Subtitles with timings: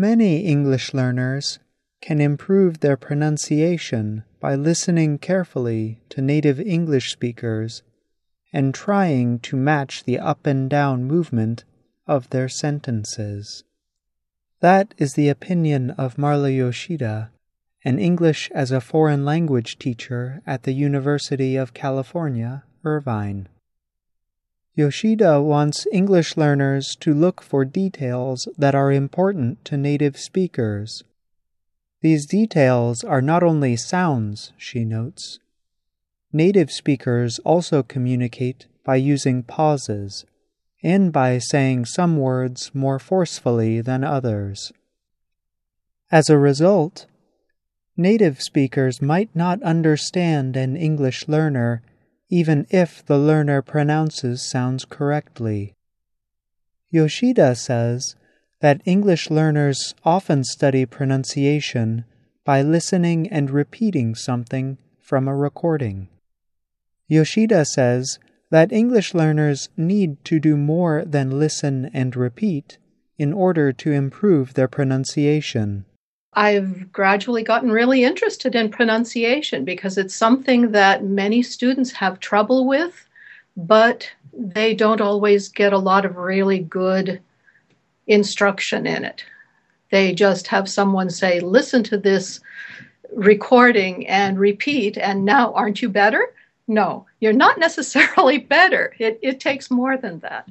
[0.00, 1.58] Many English learners
[2.00, 7.82] can improve their pronunciation by listening carefully to native English speakers
[8.52, 11.64] and trying to match the up and down movement
[12.06, 13.64] of their sentences.
[14.60, 17.32] That is the opinion of Marla Yoshida,
[17.84, 23.48] an English as a foreign language teacher at the University of California, Irvine.
[24.78, 31.02] Yoshida wants English learners to look for details that are important to native speakers.
[32.00, 35.40] These details are not only sounds, she notes.
[36.32, 40.24] Native speakers also communicate by using pauses
[40.80, 44.70] and by saying some words more forcefully than others.
[46.12, 47.06] As a result,
[47.96, 51.82] native speakers might not understand an English learner
[52.28, 55.74] even if the learner pronounces sounds correctly.
[56.90, 58.16] Yoshida says
[58.60, 62.04] that English learners often study pronunciation
[62.44, 66.08] by listening and repeating something from a recording.
[67.06, 68.18] Yoshida says
[68.50, 72.78] that English learners need to do more than listen and repeat
[73.18, 75.84] in order to improve their pronunciation.
[76.38, 82.64] I've gradually gotten really interested in pronunciation because it's something that many students have trouble
[82.64, 83.08] with,
[83.56, 87.20] but they don't always get a lot of really good
[88.06, 89.24] instruction in it.
[89.90, 92.38] They just have someone say, listen to this
[93.12, 96.24] recording and repeat, and now aren't you better?
[96.68, 98.94] No, you're not necessarily better.
[99.00, 100.48] It, it takes more than that.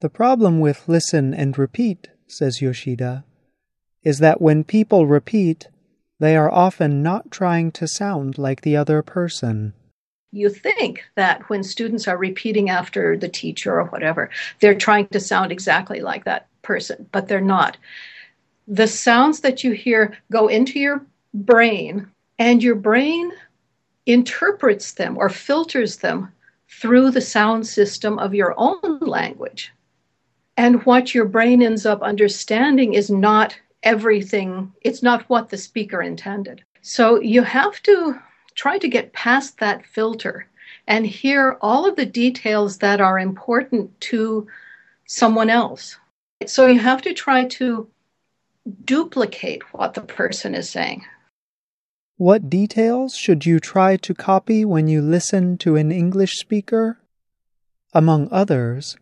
[0.00, 3.22] The problem with listen and repeat, says Yoshida,
[4.04, 5.68] is that when people repeat,
[6.18, 9.72] they are often not trying to sound like the other person.
[10.30, 14.30] You think that when students are repeating after the teacher or whatever,
[14.60, 17.76] they're trying to sound exactly like that person, but they're not.
[18.66, 22.08] The sounds that you hear go into your brain,
[22.38, 23.32] and your brain
[24.06, 26.32] interprets them or filters them
[26.68, 29.72] through the sound system of your own language.
[30.56, 36.02] And what your brain ends up understanding is not everything, it's not what the speaker
[36.02, 36.62] intended.
[36.82, 38.18] So you have to
[38.54, 40.48] try to get past that filter
[40.86, 44.46] and hear all of the details that are important to
[45.06, 45.96] someone else.
[46.46, 47.88] So you have to try to
[48.84, 51.04] duplicate what the person is saying.
[52.16, 56.98] What details should you try to copy when you listen to an English speaker?
[57.92, 58.96] Among others,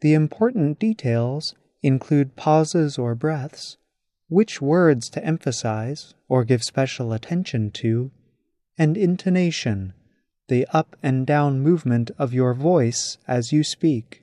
[0.00, 3.76] the important details include pauses or breaths,
[4.28, 8.10] which words to emphasize or give special attention to,
[8.76, 9.92] and intonation,
[10.48, 14.22] the up and down movement of your voice as you speak.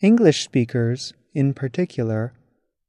[0.00, 2.32] English speakers, in particular,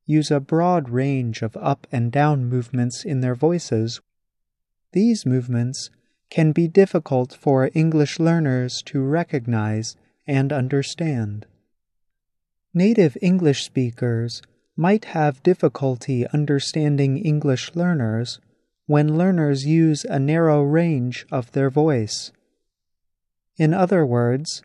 [0.06, 4.02] use a broad range of up and down movements in their voices.
[4.94, 5.90] These movements
[6.30, 9.96] can be difficult for English learners to recognize
[10.26, 11.46] and understand.
[12.74, 14.42] Native English speakers
[14.78, 18.40] might have difficulty understanding English learners
[18.86, 22.32] when learners use a narrow range of their voice.
[23.58, 24.62] In other words,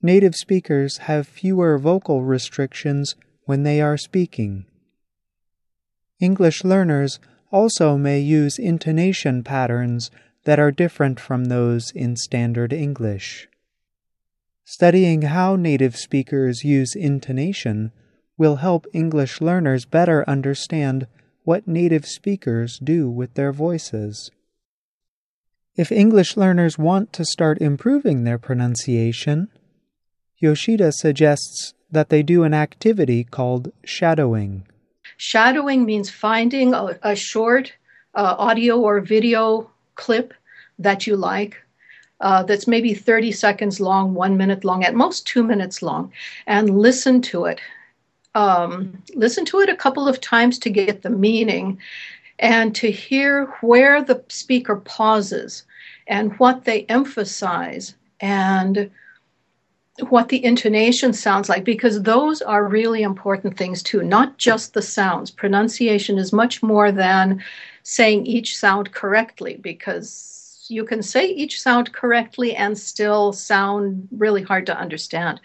[0.00, 4.64] native speakers have fewer vocal restrictions when they are speaking.
[6.20, 7.18] English learners
[7.50, 10.10] also may use intonation patterns
[10.44, 13.48] that are different from those in standard English.
[14.64, 17.90] Studying how native speakers use intonation
[18.38, 21.06] will help English learners better understand
[21.44, 24.30] what native speakers do with their voices.
[25.76, 29.48] If English learners want to start improving their pronunciation,
[30.38, 34.66] Yoshida suggests that they do an activity called shadowing.
[35.16, 37.72] Shadowing means finding a, a short
[38.14, 40.34] uh, audio or video clip
[40.78, 41.56] that you like.
[42.20, 46.12] Uh, that's maybe 30 seconds long, one minute long, at most two minutes long,
[46.48, 47.60] and listen to it
[48.34, 51.78] um, listen to it a couple of times to get the meaning
[52.38, 55.64] and to hear where the speaker pauses
[56.06, 58.90] and what they emphasize and
[60.08, 64.82] what the intonation sounds like because those are really important things too not just the
[64.82, 65.30] sounds.
[65.30, 67.42] Pronunciation is much more than
[67.82, 74.42] saying each sound correctly because you can say each sound correctly and still sound really
[74.42, 75.40] hard to understand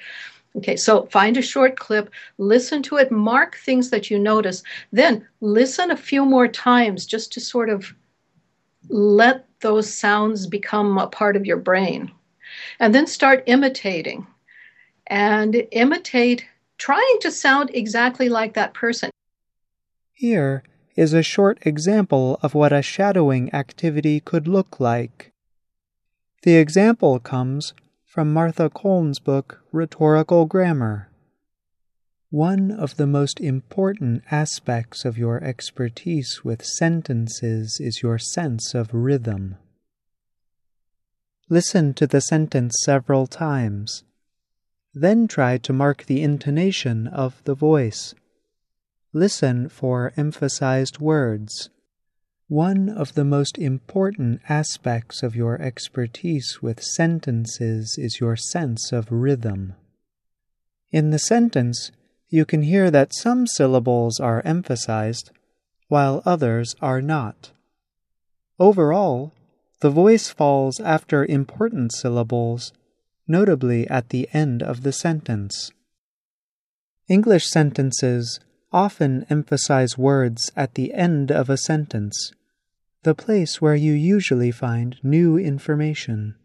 [0.55, 4.61] Okay, so find a short clip, listen to it, mark things that you notice,
[4.91, 7.94] then listen a few more times just to sort of
[8.89, 12.11] let those sounds become a part of your brain.
[12.79, 14.27] And then start imitating
[15.07, 16.45] and imitate
[16.77, 19.09] trying to sound exactly like that person.
[20.11, 20.63] Here
[20.95, 25.31] is a short example of what a shadowing activity could look like.
[26.44, 27.73] The example comes
[28.13, 31.10] from Martha Kolln's book Rhetorical Grammar.
[32.30, 38.94] One of the most important aspects of your expertise with sentences is your sense of
[38.94, 39.56] rhythm.
[41.50, 44.04] Listen to the sentence several times.
[44.94, 48.13] Then try to mark the intonation of the voice.
[49.12, 51.71] Listen for emphasized words.
[52.53, 59.11] One of the most important aspects of your expertise with sentences is your sense of
[59.11, 59.73] rhythm.
[60.91, 61.91] In the sentence,
[62.29, 65.31] you can hear that some syllables are emphasized,
[65.88, 67.50] while others are not.
[68.59, 69.33] Overall,
[69.79, 72.71] the voice falls after important syllables,
[73.27, 75.71] notably at the end of the sentence.
[77.07, 78.39] English sentences
[78.71, 82.31] often emphasize words at the end of a sentence,
[83.03, 86.35] the place where you usually find new information.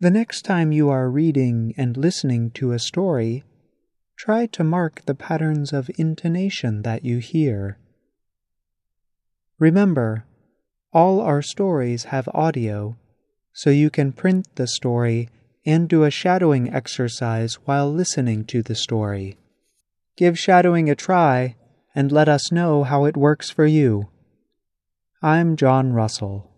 [0.00, 3.44] The next time you are reading and listening to a story,
[4.16, 7.78] try to mark the patterns of intonation that you hear.
[9.58, 10.24] Remember,
[10.90, 12.96] all our stories have audio,
[13.52, 15.28] so you can print the story
[15.66, 19.36] and do a shadowing exercise while listening to the story.
[20.16, 21.56] Give shadowing a try
[21.94, 24.08] and let us know how it works for you.
[25.22, 26.55] I'm John Russell.